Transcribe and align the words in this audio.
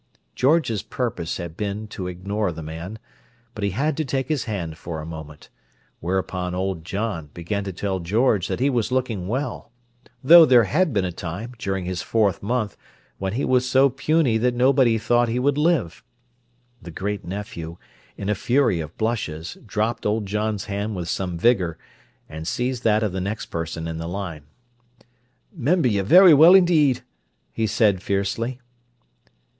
George's 0.33 0.81
purpose 0.81 1.37
had 1.37 1.55
been 1.55 1.87
to 1.89 2.07
ignore 2.07 2.51
the 2.51 2.63
man, 2.63 2.97
but 3.53 3.63
he 3.63 3.69
had 3.69 3.95
to 3.97 4.03
take 4.03 4.29
his 4.29 4.45
hand 4.45 4.75
for 4.75 4.99
a 4.99 5.05
moment; 5.05 5.49
whereupon 5.99 6.55
old 6.55 6.83
John 6.83 7.29
began 7.35 7.63
to 7.65 7.71
tell 7.71 7.99
George 7.99 8.47
that 8.47 8.59
he 8.59 8.67
was 8.67 8.91
looking 8.91 9.27
well, 9.27 9.69
though 10.23 10.43
there 10.43 10.63
had 10.63 10.91
been 10.91 11.05
a 11.05 11.11
time, 11.11 11.53
during 11.59 11.85
his 11.85 12.01
fourth 12.01 12.41
month, 12.41 12.75
when 13.19 13.33
he 13.33 13.45
was 13.45 13.69
so 13.69 13.91
puny 13.91 14.39
that 14.39 14.55
nobody 14.55 14.97
thought 14.97 15.29
he 15.29 15.37
would 15.37 15.55
live. 15.55 16.03
The 16.81 16.89
great 16.89 17.23
nephew, 17.23 17.77
in 18.17 18.27
a 18.27 18.33
fury 18.33 18.79
of 18.79 18.97
blushes, 18.97 19.55
dropped 19.67 20.07
old 20.07 20.25
John's 20.25 20.65
hand 20.65 20.95
with 20.95 21.09
some 21.09 21.37
vigour, 21.37 21.77
and 22.27 22.47
seized 22.47 22.83
that 22.85 23.03
of 23.03 23.11
the 23.11 23.21
next 23.21 23.51
person 23.51 23.87
in 23.87 23.99
the 23.99 24.07
line. 24.07 24.45
"Member 25.53 25.89
you 25.89 26.01
v'ry 26.03 26.33
well 26.35 26.53
'ndeed!" 26.55 27.01
he 27.53 27.67
said 27.67 28.01
fiercely. 28.01 28.59